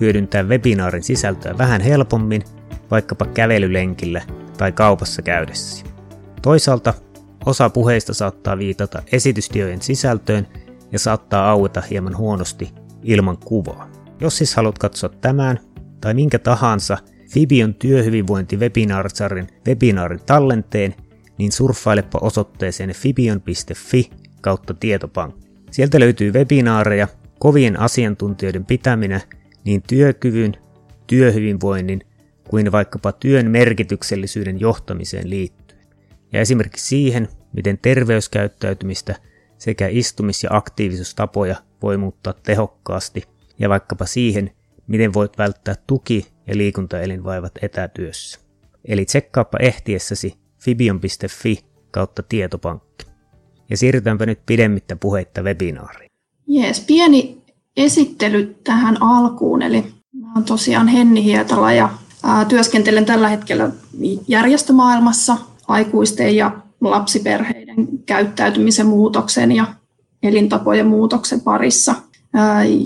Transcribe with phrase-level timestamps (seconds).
[0.00, 2.42] hyödyntää webinaarin sisältöä vähän helpommin,
[2.90, 4.22] vaikkapa kävelylenkillä
[4.58, 5.86] tai kaupassa käydessä.
[6.42, 6.94] Toisaalta
[7.46, 10.46] osa puheista saattaa viitata esitystiojen sisältöön
[10.92, 12.72] ja saattaa aueta hieman huonosti
[13.02, 13.90] ilman kuvaa.
[14.20, 15.60] Jos siis haluat katsoa tämän
[16.00, 16.98] tai minkä tahansa
[17.32, 20.94] Fibion työhyvinvointi-webinaarisarjan webinaarin tallenteen,
[21.38, 24.10] niin surffailepa osoitteeseen fibion.fi
[24.40, 25.48] kautta tietopankki.
[25.70, 27.08] Sieltä löytyy webinaareja,
[27.38, 29.20] kovien asiantuntijoiden pitäminä
[29.68, 30.56] niin työkyvyn,
[31.06, 32.00] työhyvinvoinnin
[32.48, 35.86] kuin vaikkapa työn merkityksellisyyden johtamiseen liittyen.
[36.32, 39.14] Ja esimerkiksi siihen, miten terveyskäyttäytymistä
[39.58, 43.22] sekä istumis- ja aktiivisuustapoja voi muuttaa tehokkaasti
[43.58, 44.50] ja vaikkapa siihen,
[44.86, 48.40] miten voit välttää tuki- ja liikuntaelinvaivat etätyössä.
[48.84, 51.58] Eli tsekkaappa ehtiessäsi fibion.fi
[51.90, 53.06] kautta tietopankki.
[53.70, 56.10] Ja siirrytäänpä nyt pidemmittä puheitta webinaariin.
[56.46, 57.37] Jees, pieni
[57.78, 59.62] esittely tähän alkuun.
[59.62, 59.84] Eli
[60.20, 61.88] mä olen tosiaan Henni Hietala ja
[62.48, 63.70] työskentelen tällä hetkellä
[64.28, 65.36] järjestömaailmassa
[65.68, 69.66] aikuisten ja lapsiperheiden käyttäytymisen muutoksen ja
[70.22, 71.94] elintapojen muutoksen parissa.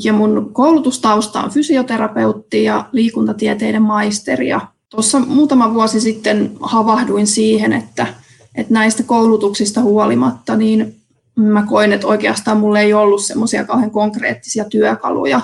[0.04, 4.48] Ja mun koulutustausta on fysioterapeutti ja liikuntatieteiden maisteri.
[4.48, 8.06] Ja tuossa muutama vuosi sitten havahduin siihen, että,
[8.54, 11.01] että näistä koulutuksista huolimatta niin
[11.36, 15.40] mä koin, että oikeastaan mulla ei ollut semmoisia kauhean konkreettisia työkaluja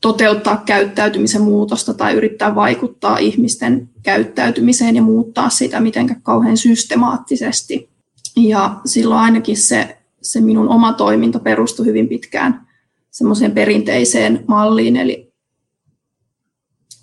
[0.00, 7.90] toteuttaa käyttäytymisen muutosta tai yrittää vaikuttaa ihmisten käyttäytymiseen ja muuttaa sitä mitenkään kauhean systemaattisesti.
[8.36, 12.66] Ja silloin ainakin se, se minun oma toiminta perustui hyvin pitkään
[13.10, 15.32] semmoiseen perinteiseen malliin, eli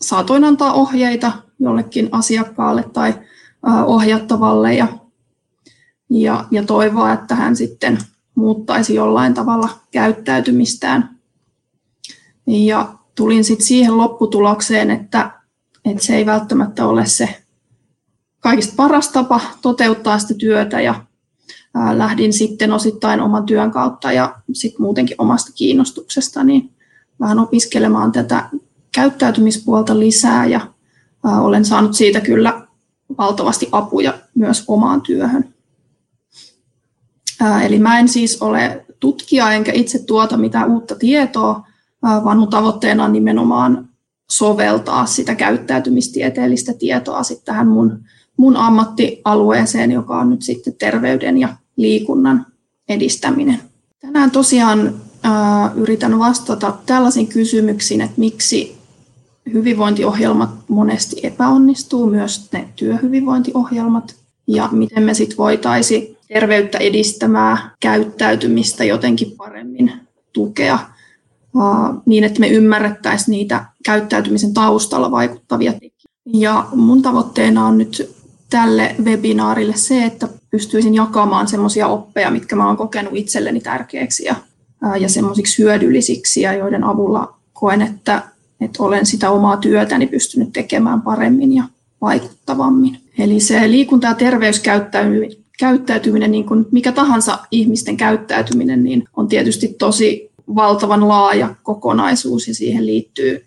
[0.01, 3.13] saatoin antaa ohjeita jollekin asiakkaalle tai
[3.85, 4.87] ohjattavalle ja
[6.09, 7.97] ja, ja toivoa, että hän sitten
[8.35, 11.19] muuttaisi jollain tavalla käyttäytymistään.
[12.47, 15.31] Ja tulin sitten siihen lopputulokseen, että,
[15.85, 17.45] että se ei välttämättä ole se
[18.45, 20.95] kaikista paras tapa toteuttaa sitä työtä ja
[21.73, 26.69] ää, lähdin sitten osittain oman työn kautta ja sitten muutenkin omasta kiinnostuksesta niin
[27.19, 28.49] vähän opiskelemaan tätä
[28.91, 30.67] käyttäytymispuolta lisää ja
[31.23, 32.67] ää, olen saanut siitä kyllä
[33.17, 35.54] valtavasti apuja myös omaan työhön.
[37.63, 41.68] Eli mä en siis ole tutkija enkä itse tuota mitään uutta tietoa,
[42.01, 43.90] vaan mun tavoitteena on nimenomaan
[44.31, 48.00] soveltaa sitä käyttäytymistieteellistä tietoa sitten tähän mun,
[48.38, 52.46] mun ammattialueeseen, joka on nyt sitten terveyden ja liikunnan
[52.90, 53.59] edistäminen.
[54.02, 58.78] Tänään tosiaan ää, yritän vastata tällaisiin kysymyksiin, että miksi
[59.53, 64.16] hyvinvointiohjelmat monesti epäonnistuu, myös ne työhyvinvointiohjelmat,
[64.47, 69.93] ja miten me sitten voitaisiin terveyttä edistämää käyttäytymistä jotenkin paremmin
[70.33, 70.79] tukea
[72.05, 75.95] niin, että me ymmärrettäisiin niitä käyttäytymisen taustalla vaikuttavia tekijöitä.
[76.25, 78.15] Ja mun tavoitteena on nyt
[78.49, 84.35] tälle webinaarille se, että pystyisin jakamaan semmoisia oppeja, mitkä mä oon kokenut itselleni tärkeäksi ja,
[84.99, 88.23] ja semmoisiksi hyödyllisiksi ja joiden avulla koen, että,
[88.61, 91.63] että olen sitä omaa työtäni pystynyt tekemään paremmin ja
[92.01, 93.01] vaikuttavammin.
[93.19, 99.75] Eli se liikunta- ja terveyskäyttäytyminen käyttäytyminen, niin kuin mikä tahansa ihmisten käyttäytyminen, niin on tietysti
[99.79, 103.45] tosi valtavan laaja kokonaisuus ja siihen liittyy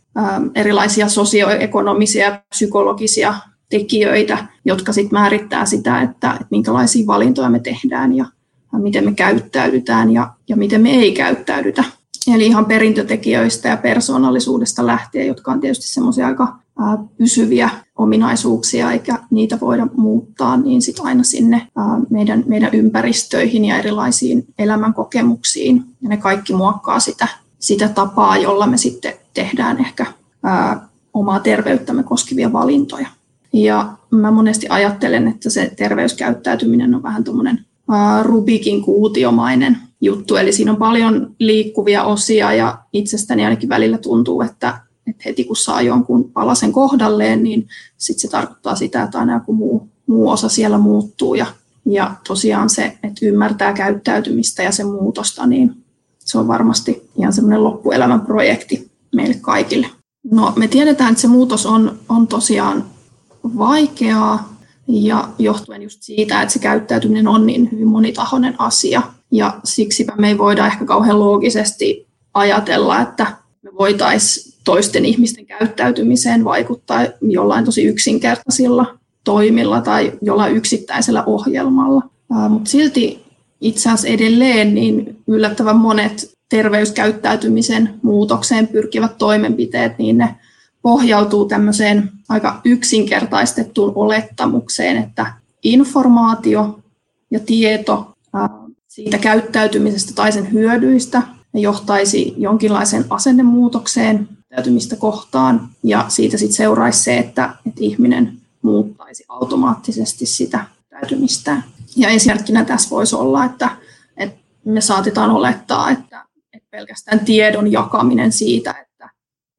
[0.54, 3.34] erilaisia sosioekonomisia ja psykologisia
[3.68, 8.26] tekijöitä, jotka sitten määrittää sitä, että, että minkälaisia valintoja me tehdään ja
[8.72, 11.84] miten me käyttäydytään ja, ja miten me ei käyttäydytä.
[12.34, 16.56] Eli ihan perintötekijöistä ja persoonallisuudesta lähtien, jotka on tietysti semmoisia aika
[17.18, 21.68] pysyviä ominaisuuksia eikä niitä voida muuttaa, niin sit aina sinne
[22.10, 25.84] meidän, meidän ympäristöihin ja erilaisiin elämänkokemuksiin.
[26.02, 27.28] Ja ne kaikki muokkaa sitä,
[27.58, 30.06] sitä tapaa, jolla me sitten tehdään ehkä
[30.42, 33.08] ää, omaa terveyttämme koskevia valintoja.
[33.52, 37.64] Ja mä monesti ajattelen, että se terveyskäyttäytyminen on vähän tuommoinen
[38.22, 44.87] Rubikin kuutiomainen juttu, eli siinä on paljon liikkuvia osia ja itsestäni ainakin välillä tuntuu, että
[45.10, 49.52] että heti kun saa jonkun palasen kohdalleen, niin sitten se tarkoittaa sitä, että aina joku
[49.52, 51.34] muu, muu osa siellä muuttuu.
[51.34, 51.46] Ja,
[51.86, 55.84] ja tosiaan se, että ymmärtää käyttäytymistä ja sen muutosta, niin
[56.18, 59.90] se on varmasti ihan semmoinen loppuelämän projekti meille kaikille.
[60.30, 62.84] No me tiedetään, että se muutos on, on tosiaan
[63.44, 64.58] vaikeaa
[64.88, 69.02] ja johtuen just siitä, että se käyttäytyminen on niin hyvin monitahoinen asia.
[69.32, 76.44] Ja siksipä me ei voida ehkä kauhean loogisesti ajatella, että me voitaisiin toisten ihmisten käyttäytymiseen
[76.44, 82.02] vaikuttaa jollain tosi yksinkertaisilla toimilla tai jollain yksittäisellä ohjelmalla.
[82.48, 83.22] Mutta silti
[83.60, 90.34] itse asiassa edelleen niin yllättävän monet terveyskäyttäytymisen muutokseen pyrkivät toimenpiteet, niin ne
[90.82, 95.26] pohjautuu tämmöiseen aika yksinkertaistettuun olettamukseen, että
[95.62, 96.80] informaatio
[97.30, 98.16] ja tieto
[98.88, 101.22] siitä käyttäytymisestä tai sen hyödyistä
[101.54, 110.26] johtaisi jonkinlaiseen asennemuutokseen käyttäytymistä kohtaan ja siitä sitten seuraisi se, että, että ihminen muuttaisi automaattisesti
[110.26, 111.64] sitä käyttäytymistään.
[111.96, 113.70] Ja esimerkkinä tässä voisi olla, että,
[114.16, 119.10] että me saatetaan olettaa, että, että pelkästään tiedon jakaminen siitä, että,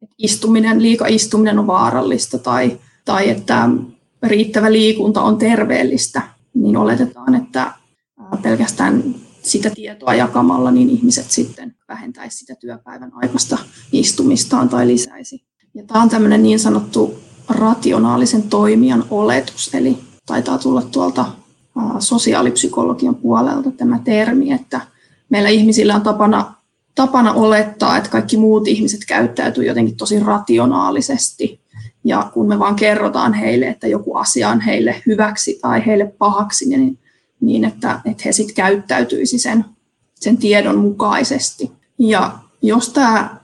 [0.01, 3.69] että istuminen, liika istuminen on vaarallista tai, tai että
[4.23, 6.21] riittävä liikunta on terveellistä,
[6.53, 7.73] niin oletetaan, että
[8.41, 9.15] pelkästään
[9.49, 13.57] sitä tietoa jakamalla, niin ihmiset sitten vähentäisi sitä työpäivän aikaista
[13.91, 15.43] istumistaan tai lisäisi.
[15.73, 17.19] Ja tämä on tämmöinen niin sanottu
[17.49, 21.25] rationaalisen toimijan oletus, eli taitaa tulla tuolta
[21.99, 24.81] sosiaalipsykologian puolelta tämä termi, että
[25.29, 26.53] meillä ihmisillä on tapana,
[26.95, 31.59] tapana olettaa, että kaikki muut ihmiset käyttäytyy jotenkin tosi rationaalisesti.
[32.03, 36.69] Ja kun me vaan kerrotaan heille, että joku asia on heille hyväksi tai heille pahaksi,
[36.69, 36.99] niin
[37.41, 39.65] niin että, että he sitten käyttäytyisi sen,
[40.15, 41.71] sen tiedon mukaisesti.
[41.99, 43.39] Ja jos tämä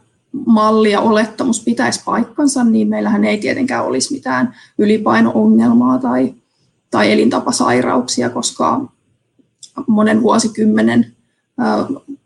[0.45, 6.33] malli ja olettamus pitäisi paikkansa, niin meillähän ei tietenkään olisi mitään ylipaino-ongelmaa tai,
[6.91, 8.81] tai elintapasairauksia, koska
[9.87, 11.15] monen vuosikymmenen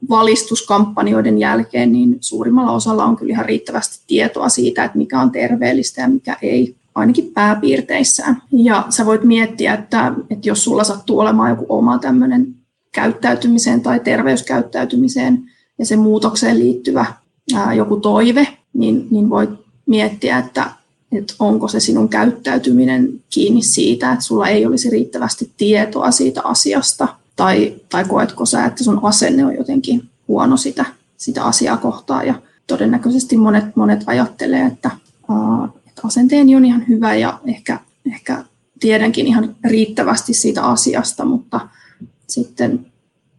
[0.10, 6.02] valistuskampanjoiden jälkeen niin suurimmalla osalla on kyllä ihan riittävästi tietoa siitä, että mikä on terveellistä
[6.02, 8.42] ja mikä ei ainakin pääpiirteissään.
[8.52, 12.56] Ja sä voit miettiä, että, että jos sulla sattuu olemaan joku oma tämmöinen
[12.92, 15.44] käyttäytymiseen tai terveyskäyttäytymiseen
[15.80, 17.06] ja sen muutokseen liittyvä
[17.56, 19.50] ää, joku toive, niin, niin voit
[19.86, 20.72] miettiä, että,
[21.12, 27.08] että onko se sinun käyttäytyminen kiinni siitä, että sulla ei olisi riittävästi tietoa siitä asiasta,
[27.36, 30.86] tai, tai koetko sä, että sun asenne on jotenkin huono sitä,
[31.18, 32.28] sitä asiaa kohtaan.
[32.28, 32.34] Ja
[32.68, 34.92] todennäköisesti monet, monet ajattelee, että,
[36.04, 37.80] asenteeni on ihan hyvä ja ehkä,
[38.14, 38.44] ehkä
[38.80, 41.70] tiedänkin ihan riittävästi siitä asiasta, mutta
[42.28, 42.86] sitten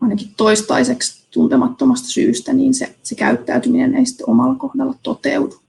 [0.01, 5.61] ainakin toistaiseksi tuntemattomasta syystä, niin se, se käyttäytyminen ei sitten omalla kohdalla toteudu.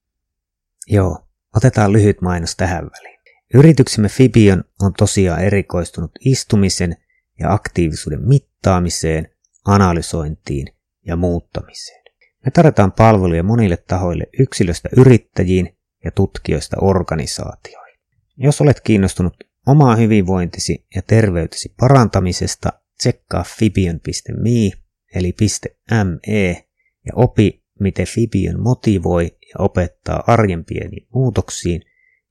[0.86, 1.18] Joo,
[1.56, 3.18] otetaan lyhyt mainos tähän väliin.
[3.54, 6.96] Yrityksemme Fibion on tosiaan erikoistunut istumisen
[7.40, 9.28] ja aktiivisuuden mittaamiseen,
[9.66, 10.66] analysointiin
[11.06, 12.02] ja muuttamiseen.
[12.44, 17.98] Me tarjotaan palveluja monille tahoille yksilöstä yrittäjiin ja tutkijoista organisaatioihin.
[18.36, 19.34] Jos olet kiinnostunut
[19.66, 24.82] omaa hyvinvointisi ja terveytesi parantamisesta, tsekkaa fibion.me
[25.14, 25.34] eli
[25.90, 26.66] .me
[27.06, 31.82] ja opi, miten Fibion motivoi ja opettaa arjen pieniin muutoksiin,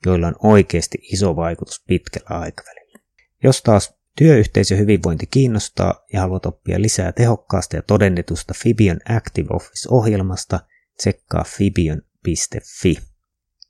[0.06, 3.00] joilla on oikeasti iso vaikutus pitkällä aikavälillä.
[3.44, 10.60] Jos taas työyhteisö hyvinvointi kiinnostaa ja haluat oppia lisää tehokkaasta ja todennetusta Fibion Active Office-ohjelmasta,
[10.98, 13.11] tsekkaa fibion.fi.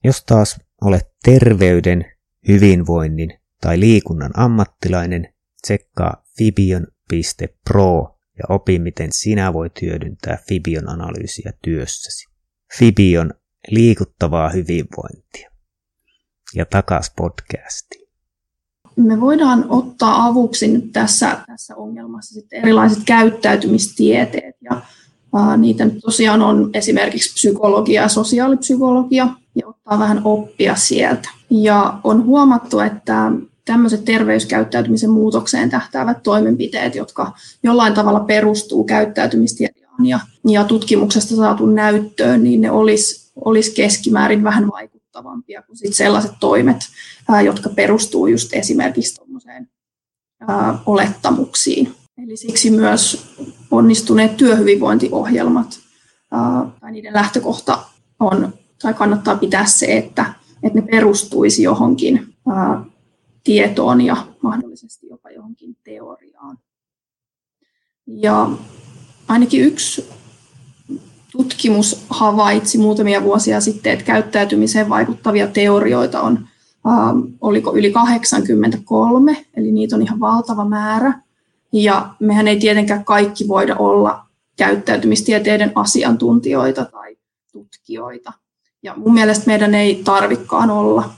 [0.03, 2.06] Jos taas olet terveyden,
[2.47, 12.28] hyvinvoinnin tai liikunnan ammattilainen, tsekkaa fibion.pro ja opi, miten sinä voit hyödyntää Fibion analyysiä työssäsi.
[12.78, 13.33] Fibion
[13.69, 15.52] liikuttavaa hyvinvointia.
[16.56, 18.11] Ja takas podcastiin.
[18.95, 24.81] Me voidaan ottaa avuksi nyt tässä, tässä ongelmassa sitten erilaiset käyttäytymistieteet ja
[25.57, 31.29] Niitä nyt tosiaan on esimerkiksi psykologia ja sosiaalipsykologia ja ottaa vähän oppia sieltä.
[31.49, 33.31] Ja on huomattu, että
[33.65, 37.31] tämmöiset terveyskäyttäytymisen muutokseen tähtäävät toimenpiteet, jotka
[37.63, 44.67] jollain tavalla perustuu käyttäytymistietoon ja, ja tutkimuksesta saatu näyttöön, niin ne olisi olis keskimäärin vähän
[44.71, 46.77] vaikuttavampia kuin sit sellaiset toimet,
[47.29, 49.69] ää, jotka perustuu just esimerkiksi tuommoiseen
[50.85, 51.95] olettamuksiin.
[52.23, 53.27] Eli siksi myös
[53.71, 55.79] onnistuneet työhyvinvointiohjelmat
[56.79, 57.79] tai niiden lähtökohta
[58.19, 60.33] on, tai kannattaa pitää se, että,
[60.64, 62.33] että ne perustuisi johonkin
[63.44, 66.57] tietoon ja mahdollisesti jopa johonkin teoriaan.
[68.07, 68.50] Ja
[69.28, 70.09] ainakin yksi
[71.31, 76.47] tutkimus havaitsi muutamia vuosia sitten, että käyttäytymiseen vaikuttavia teorioita on,
[77.42, 81.21] oliko yli 83, eli niitä on ihan valtava määrä.
[81.73, 84.26] Ja mehän ei tietenkään kaikki voida olla
[84.57, 87.18] käyttäytymistieteiden asiantuntijoita tai
[87.52, 88.33] tutkijoita.
[88.83, 91.09] Ja mun mielestä meidän ei tarvikkaan olla.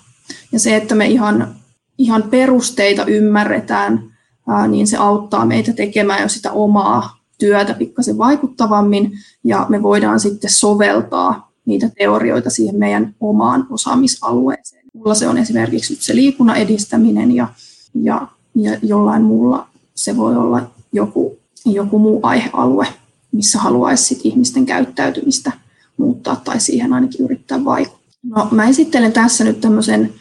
[0.51, 1.55] Ja se, että me ihan,
[1.97, 4.03] ihan perusteita ymmärretään,
[4.47, 9.11] ää, niin se auttaa meitä tekemään jo sitä omaa työtä pikkasen vaikuttavammin,
[9.43, 14.85] ja me voidaan sitten soveltaa niitä teorioita siihen meidän omaan osaamisalueeseen.
[14.93, 17.47] Mulla se on esimerkiksi nyt se liikunnan edistäminen, ja,
[17.93, 22.87] ja, ja jollain muulla se voi olla joku, joku muu aihealue,
[23.31, 25.51] missä haluaisi ihmisten käyttäytymistä
[25.97, 28.03] muuttaa tai siihen ainakin yrittää vaikuttaa.
[28.23, 30.13] No, mä esittelen tässä nyt tämmöisen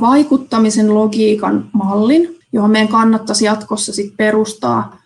[0.00, 5.00] vaikuttamisen logiikan mallin, johon meidän kannattaisi jatkossa sit perustaa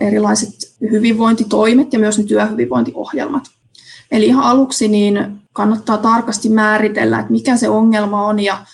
[0.00, 3.44] erilaiset hyvinvointitoimet ja myös ne työhyvinvointiohjelmat.
[4.10, 8.66] Eli ihan aluksi niin kannattaa tarkasti määritellä, että mikä se ongelma on ja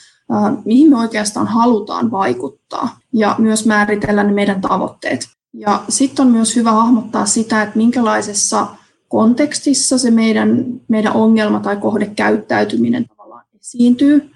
[0.64, 5.28] mihin me oikeastaan halutaan vaikuttaa ja myös määritellä ne meidän tavoitteet.
[5.54, 8.66] Ja sitten on myös hyvä hahmottaa sitä, että minkälaisessa
[9.10, 14.30] kontekstissa se meidän, meidän ongelma tai kohdekäyttäytyminen tavallaan esiintyy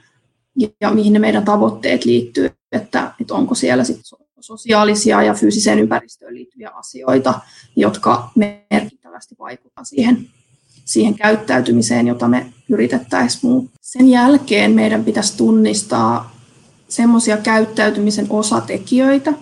[0.80, 4.00] ja mihin ne meidän tavoitteet liittyy, että, että onko siellä sit
[4.40, 7.40] sosiaalisia ja fyysiseen ympäristöön liittyviä asioita,
[7.76, 10.28] jotka merkittävästi vaikuttavat siihen,
[10.84, 13.78] siihen käyttäytymiseen, jota me yritettäisiin muuttaa.
[13.80, 16.36] Sen jälkeen meidän pitäisi tunnistaa
[16.88, 19.32] semmoisia käyttäytymisen osatekijöitä,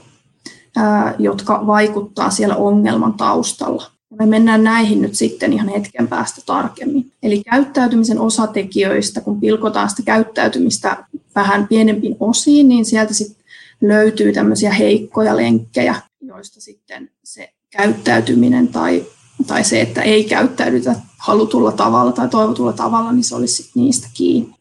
[1.19, 3.92] jotka vaikuttaa siellä ongelman taustalla.
[4.19, 7.13] Me mennään näihin nyt sitten ihan hetken päästä tarkemmin.
[7.23, 11.05] Eli käyttäytymisen osatekijöistä, kun pilkotaan sitä käyttäytymistä
[11.35, 13.45] vähän pienempiin osiin, niin sieltä sitten
[13.81, 19.07] löytyy tämmöisiä heikkoja lenkkejä, joista sitten se käyttäytyminen tai,
[19.47, 24.09] tai se, että ei käyttäydytä halutulla tavalla tai toivotulla tavalla, niin se olisi sitten niistä
[24.15, 24.55] kiinni.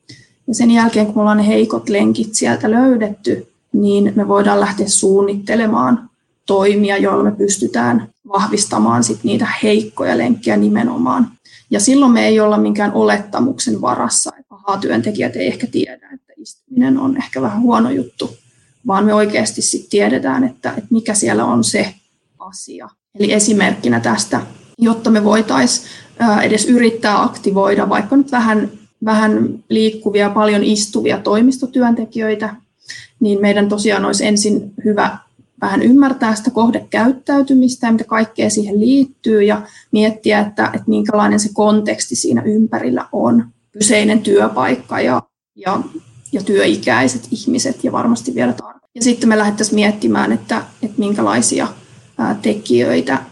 [0.48, 4.88] Ja sen jälkeen, kun me ollaan ne heikot lenkit sieltä löydetty, niin me voidaan lähteä
[4.88, 6.10] suunnittelemaan
[6.46, 11.32] toimia, joilla me pystytään vahvistamaan sit niitä heikkoja lenkkejä nimenomaan.
[11.70, 16.34] Ja silloin me ei olla minkään olettamuksen varassa, että pahaa työntekijät ei ehkä tiedä, että
[16.38, 18.38] istuminen on ehkä vähän huono juttu,
[18.88, 21.94] vaan me oikeasti sit tiedetään, että, että mikä siellä on se
[22.40, 22.90] asia.
[23.20, 24.42] Eli esimerkkinä tästä,
[24.78, 25.88] jotta me voitaisiin
[26.42, 28.72] edes yrittää aktivoida vaikka nyt vähän,
[29.06, 32.56] vähän liikkuvia, paljon istuvia toimistotyöntekijöitä,
[33.20, 35.18] niin meidän tosiaan olisi ensin hyvä
[35.62, 41.50] vähän ymmärtää sitä kohdekäyttäytymistä ja mitä kaikkea siihen liittyy ja miettiä, että, että minkälainen se
[41.54, 43.46] konteksti siinä ympärillä on.
[43.72, 45.22] Kyseinen työpaikka ja,
[45.56, 45.80] ja,
[46.32, 48.82] ja työikäiset ihmiset ja varmasti vielä tarkemmin.
[48.96, 51.68] Ja sitten me lähdettäisiin miettimään, että, että minkälaisia
[52.42, 53.24] tekijöitä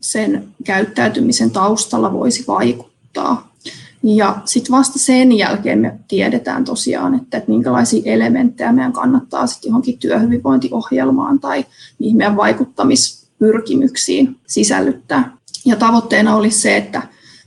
[0.00, 3.52] sen käyttäytymisen taustalla voisi vaikuttaa.
[4.02, 9.68] Ja sitten vasta sen jälkeen me tiedetään tosiaan, että, että minkälaisia elementtejä meidän kannattaa sitten
[9.68, 11.64] johonkin työhyvinvointiohjelmaan tai
[11.98, 15.32] niihin meidän vaikuttamispyrkimyksiin sisällyttää.
[15.64, 17.02] Ja tavoitteena olisi se, että,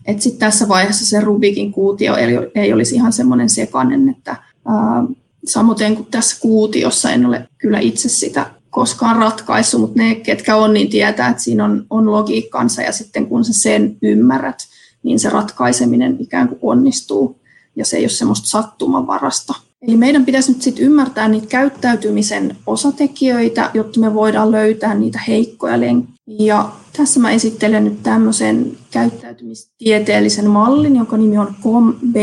[0.05, 2.15] että sitten tässä vaiheessa se Rubikin kuutio
[2.55, 5.03] ei olisi ihan semmoinen sekainen, että ää,
[5.47, 10.73] samoin kuin tässä kuutiossa en ole kyllä itse sitä koskaan ratkaissut, mutta ne, ketkä on,
[10.73, 14.67] niin tietää, että siinä on, on logiikkansa ja sitten kun sä sen ymmärrät,
[15.03, 17.39] niin se ratkaiseminen ikään kuin onnistuu
[17.75, 19.53] ja se ei ole semmoista sattumanvarasta.
[19.81, 25.79] Eli meidän pitäisi nyt sitten ymmärtää niitä käyttäytymisen osatekijöitä, jotta me voidaan löytää niitä heikkoja
[25.79, 26.15] lenkkejä.
[26.27, 32.15] Ja tässä mä esittelen nyt tämmöisen käyttäytymistieteellisen mallin, jonka nimi on COM-B,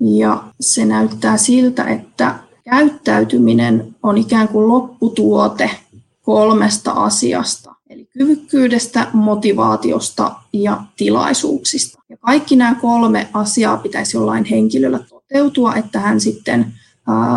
[0.00, 2.34] ja se näyttää siltä, että
[2.70, 5.70] käyttäytyminen on ikään kuin lopputuote
[6.22, 11.97] kolmesta asiasta, eli kyvykkyydestä, motivaatiosta ja tilaisuuksista.
[12.28, 16.72] Kaikki nämä kolme asiaa pitäisi jollain henkilöllä toteutua, että hän sitten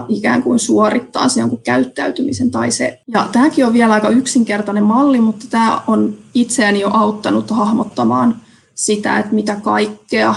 [0.09, 2.99] ikään kuin suorittaa se jonkun käyttäytymisen tai se.
[3.07, 8.35] Ja tämäkin on vielä aika yksinkertainen malli, mutta tämä on itseäni jo auttanut hahmottamaan
[8.75, 10.35] sitä, että mitä kaikkea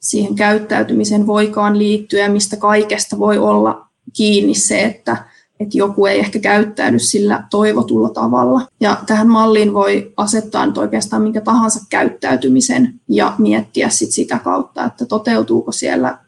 [0.00, 3.86] siihen käyttäytymiseen voikaan liittyä ja mistä kaikesta voi olla
[4.16, 5.24] kiinni se, että
[5.60, 8.60] että joku ei ehkä käyttäydy sillä toivotulla tavalla.
[8.80, 14.84] Ja tähän malliin voi asettaa nyt oikeastaan minkä tahansa käyttäytymisen ja miettiä sit sitä kautta,
[14.84, 16.18] että toteutuuko siellä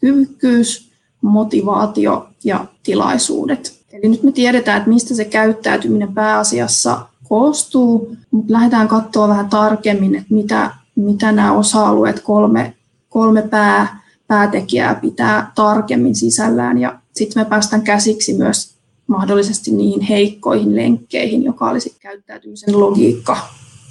[0.00, 3.82] kyvykkyys, motivaatio ja tilaisuudet.
[3.92, 10.14] Eli nyt me tiedetään, että mistä se käyttäytyminen pääasiassa koostuu, mutta lähdetään katsoa vähän tarkemmin,
[10.14, 12.74] että mitä, mitä nämä osa-alueet, kolme,
[13.08, 18.74] kolme pää, päätekijää pitää tarkemmin sisällään ja sitten me päästään käsiksi myös
[19.06, 23.36] mahdollisesti niihin heikkoihin lenkkeihin, joka olisi käyttäytymisen logiikka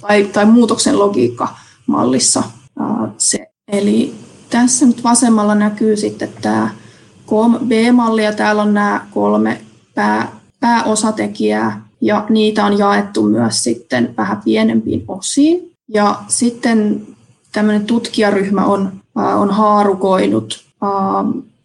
[0.00, 1.48] tai, tai muutoksen logiikka
[1.86, 2.42] mallissa.
[3.18, 3.46] Se.
[3.68, 4.14] Eli
[4.50, 6.70] tässä nyt vasemmalla näkyy sitten tämä
[7.66, 9.60] B-malli ja täällä on nämä kolme
[9.94, 15.72] pää, pääosatekijää ja niitä on jaettu myös sitten vähän pienempiin osiin.
[15.88, 17.06] Ja sitten
[17.52, 20.64] tämmöinen tutkijaryhmä on, on haarukoinut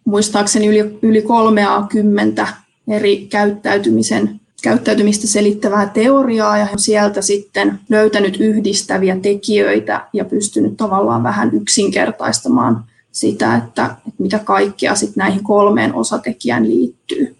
[0.08, 2.48] muistaakseni yli, yli 30
[2.88, 11.50] eri käyttäytymisen käyttäytymistä selittävää teoriaa ja sieltä sitten löytänyt yhdistäviä tekijöitä ja pystynyt tavallaan vähän
[11.54, 17.36] yksinkertaistamaan sitä, että, että mitä kaikkea sitten näihin kolmeen osatekijään liittyy.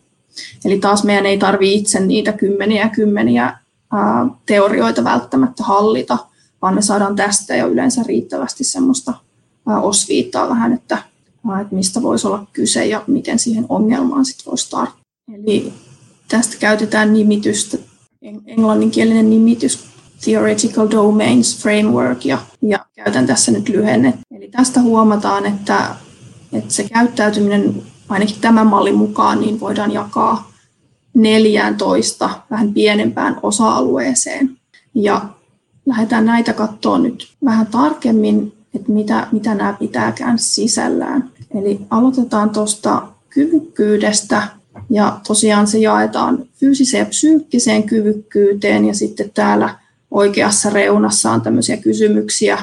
[0.64, 3.58] Eli taas meidän ei tarvitse itse niitä kymmeniä ja kymmeniä
[3.92, 6.18] ää, teorioita välttämättä hallita,
[6.62, 9.14] vaan me saadaan tästä jo yleensä riittävästi semmoista
[9.68, 10.98] ää, osviittaa vähän, että,
[11.60, 15.00] että mistä voisi olla kyse ja miten siihen ongelmaan sitten voisi tarttua.
[15.34, 15.72] Eli
[16.28, 17.78] tästä käytetään nimitystä,
[18.46, 19.84] englanninkielinen nimitys
[20.24, 24.14] Theoretical Domains Framework, ja, ja käytän tässä nyt lyhennet.
[24.30, 25.94] Eli tästä huomataan, että,
[26.52, 30.50] että se käyttäytyminen ainakin tämän mallin mukaan niin voidaan jakaa
[31.14, 34.56] 14 vähän pienempään osa-alueeseen.
[34.94, 35.28] Ja
[35.86, 41.30] lähdetään näitä katsoa nyt vähän tarkemmin, että mitä, mitä nämä pitääkään sisällään.
[41.54, 44.42] Eli aloitetaan tuosta kyvykkyydestä
[44.90, 49.78] ja tosiaan se jaetaan fyysiseen ja psyykkiseen kyvykkyyteen ja sitten täällä
[50.10, 52.58] oikeassa reunassa on tämmöisiä kysymyksiä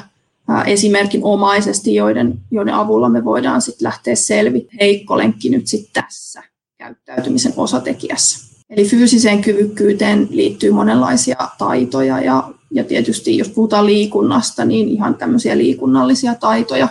[0.66, 6.44] esimerkin omaisesti, joiden, joiden avulla me voidaan sitten lähteä selvittämään heikko lenkki nyt sitten tässä
[6.78, 8.56] käyttäytymisen osatekijässä.
[8.70, 15.58] Eli fyysiseen kyvykkyyteen liittyy monenlaisia taitoja ja, ja tietysti jos puhutaan liikunnasta, niin ihan tämmöisiä
[15.58, 16.88] liikunnallisia taitoja,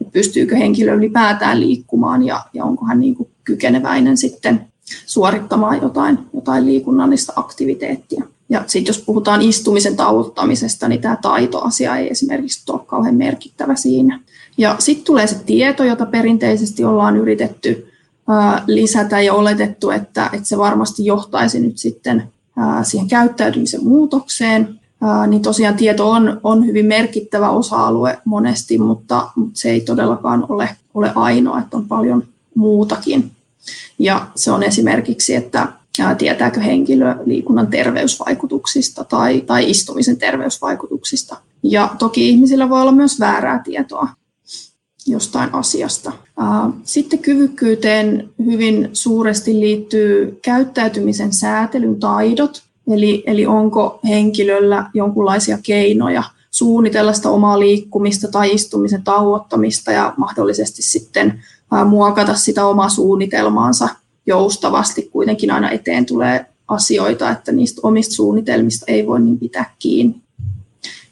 [0.00, 4.66] että pystyykö henkilö ylipäätään liikkumaan ja, ja onko hän niin kuin kykeneväinen sitten
[5.06, 8.24] suorittamaan jotain, jotain liikunnallista aktiviteettia.
[8.48, 14.20] Ja sitten jos puhutaan istumisen tauottamisesta, niin tämä taitoasia ei esimerkiksi ole kauhean merkittävä siinä.
[14.58, 17.86] Ja sitten tulee se tieto, jota perinteisesti ollaan yritetty
[18.66, 22.22] lisätä ja oletettu, että, että se varmasti johtaisi nyt sitten
[22.82, 24.80] siihen käyttäytymisen muutokseen.
[25.26, 30.68] Niin tosiaan tieto on, on hyvin merkittävä osa-alue monesti, mutta, mutta se ei todellakaan ole,
[30.94, 33.30] ole ainoa, että on paljon muutakin.
[33.98, 35.72] Ja se on esimerkiksi, että
[36.18, 41.36] tietääkö henkilö liikunnan terveysvaikutuksista tai, tai istumisen terveysvaikutuksista.
[41.62, 44.08] Ja toki ihmisillä voi olla myös väärää tietoa
[45.06, 46.12] jostain asiasta.
[46.84, 57.12] Sitten kyvykkyyteen hyvin suuresti liittyy käyttäytymisen säätelyn taidot, eli, eli onko henkilöllä jonkinlaisia keinoja suunnitella
[57.12, 61.42] sitä omaa liikkumista tai istumisen tauottamista ja mahdollisesti sitten
[61.86, 63.88] muokata sitä omaa suunnitelmaansa
[64.26, 65.02] joustavasti.
[65.12, 70.20] Kuitenkin aina eteen tulee asioita, että niistä omista suunnitelmista ei voi niin pitää kiinni.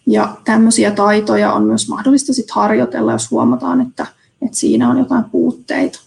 [0.07, 4.07] Ja tämmöisiä taitoja on myös mahdollista sit harjoitella, jos huomataan, että,
[4.43, 6.01] että siinä on jotain puutteita.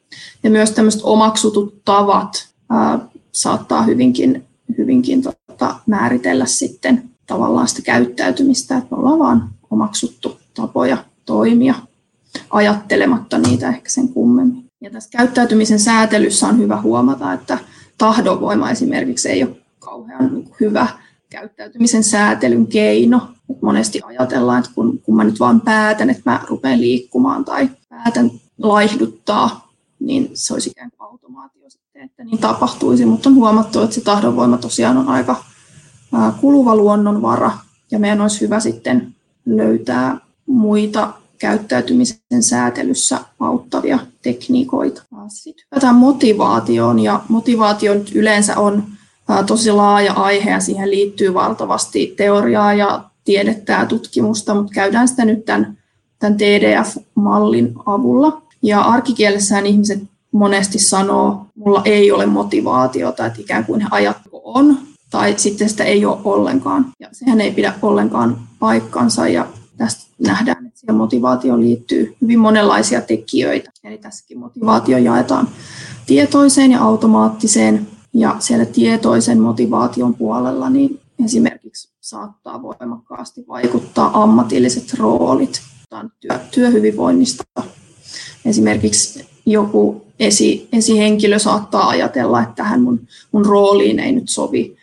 [0.44, 3.00] Ja myös tämmöiset omaksutut tavat ää,
[3.32, 4.44] saattaa hyvinkin,
[4.78, 11.76] hyvinkin tota, määritellä sitten tavallaan sitä käyttäytymistä, että me ollaan vaan omaksuttu tapoja toimia
[12.50, 14.66] ajattelematta niitä ehkä sen kummemmin.
[14.82, 17.58] Ja tässä käyttäytymisen säätelyssä on hyvä huomata, että
[17.98, 20.88] tahdonvoima esimerkiksi ei ole kauhean niin hyvä
[21.30, 23.22] käyttäytymisen säätelyn keino.
[23.62, 28.32] Monesti ajatellaan, että kun, kun mä nyt vaan päätän, että mä rupean liikkumaan tai päätän
[28.58, 33.06] laihduttaa, niin se olisi ikään kuin automaatio että niin tapahtuisi.
[33.06, 35.44] Mutta on huomattu, että se tahdonvoima tosiaan on aika
[36.42, 37.52] kuluva luonnonvara
[37.92, 45.04] ja meidän olisi hyvä sitten löytää muita käyttäytymisen säätelyssä auttavia tekniikoita.
[45.28, 48.84] Sitten hypätään motivaatioon ja motivaatio nyt yleensä on
[49.48, 55.26] tosi laaja aihe ja siihen liittyy valtavasti teoriaa ja tiedettä ja tutkimusta, mutta käydään sitä
[55.26, 55.78] nyt tämän,
[56.20, 58.42] tämän TDF-mallin avulla.
[58.64, 64.78] Ja arkikielessään ihmiset monesti sanoo, mulla ei ole motivaatiota, että ikään kuin he ajatko on,
[65.10, 66.86] tai sitten sitä ei ole ollenkaan.
[67.00, 73.02] Ja sehän ei pidä ollenkaan paikkansa, ja tästä nähdään, että siihen motivaatioon liittyy hyvin monenlaisia
[73.02, 73.72] tekijöitä.
[73.84, 75.48] Eli tässäkin motivaatio jaetaan
[76.06, 85.62] tietoiseen ja automaattiseen ja siellä tietoisen motivaation puolella niin esimerkiksi saattaa voimakkaasti vaikuttaa ammatilliset roolit
[86.20, 87.44] työ, työhyvinvoinnista.
[88.46, 94.78] Esimerkiksi joku esi, esihenkilö saattaa ajatella, että tähän mun, mun rooliin ei nyt sovi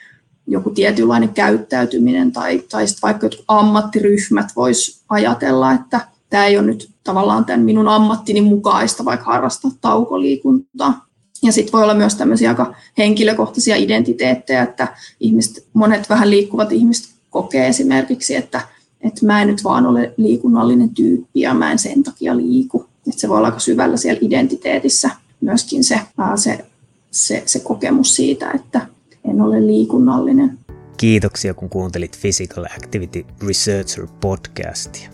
[0.46, 6.66] joku tietynlainen käyttäytyminen tai, tai sitten vaikka jotkut ammattiryhmät vois ajatella, että tämä ei ole
[6.66, 11.06] nyt tavallaan tämän minun ammattini mukaista vaikka harrastaa taukoliikuntaa.
[11.42, 14.88] Ja sitten voi olla myös tämmöisiä aika henkilökohtaisia identiteettejä, että
[15.20, 18.60] ihmiset, monet vähän liikkuvat ihmiset kokee esimerkiksi, että,
[19.00, 22.87] että mä en nyt vaan ole liikunnallinen tyyppi ja mä en sen takia liiku.
[23.08, 26.00] Että se voi olla aika syvällä siellä identiteetissä myöskin se,
[26.36, 26.64] se,
[27.10, 28.86] se, se kokemus siitä, että
[29.30, 30.58] en ole liikunnallinen.
[30.96, 35.10] Kiitoksia kun kuuntelit Physical Activity Researcher podcastia.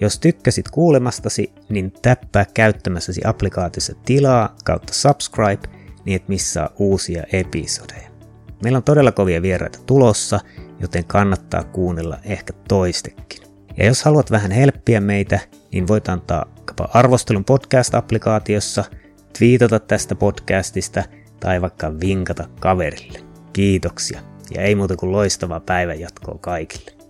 [0.00, 5.68] Jos tykkäsit kuulemastasi, niin täppää käyttämässäsi applikaatiossa tilaa kautta subscribe,
[6.04, 8.10] niin et missaa uusia episodeja.
[8.62, 10.40] Meillä on todella kovia vieraita tulossa,
[10.80, 13.42] joten kannattaa kuunnella ehkä toistekin.
[13.76, 15.40] Ja jos haluat vähän helppiä meitä,
[15.72, 16.46] niin voit antaa
[16.94, 18.84] arvostelun podcast-applikaatiossa,
[19.38, 21.02] twiitata tästä podcastista
[21.40, 23.18] tai vaikka vinkata kaverille.
[23.52, 24.20] Kiitoksia
[24.54, 27.01] ja ei muuta kuin loistavaa päivänjatkoa kaikille.